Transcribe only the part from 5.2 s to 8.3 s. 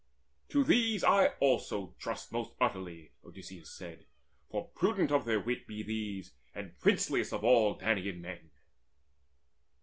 their wit Be these, and princeliest of all Danaan